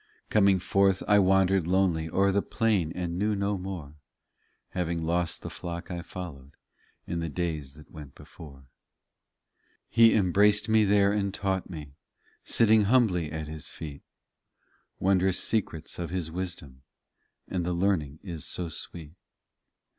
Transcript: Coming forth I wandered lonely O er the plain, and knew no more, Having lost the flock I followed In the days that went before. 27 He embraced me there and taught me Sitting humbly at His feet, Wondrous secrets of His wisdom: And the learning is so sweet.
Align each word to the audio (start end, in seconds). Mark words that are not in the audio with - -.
Coming 0.31 0.57
forth 0.57 1.03
I 1.07 1.19
wandered 1.19 1.67
lonely 1.67 2.09
O 2.09 2.21
er 2.21 2.31
the 2.31 2.41
plain, 2.41 2.91
and 2.95 3.19
knew 3.19 3.35
no 3.35 3.55
more, 3.55 3.93
Having 4.69 5.03
lost 5.03 5.43
the 5.43 5.49
flock 5.51 5.91
I 5.91 6.01
followed 6.01 6.53
In 7.05 7.19
the 7.19 7.29
days 7.29 7.75
that 7.75 7.91
went 7.91 8.15
before. 8.15 8.65
27 9.91 9.91
He 9.91 10.15
embraced 10.15 10.67
me 10.67 10.85
there 10.85 11.13
and 11.13 11.31
taught 11.31 11.69
me 11.69 11.93
Sitting 12.43 12.85
humbly 12.85 13.31
at 13.31 13.47
His 13.47 13.67
feet, 13.69 14.01
Wondrous 14.97 15.39
secrets 15.39 15.99
of 15.99 16.09
His 16.09 16.31
wisdom: 16.31 16.81
And 17.47 17.63
the 17.63 17.71
learning 17.73 18.17
is 18.23 18.43
so 18.43 18.69
sweet. 18.69 19.13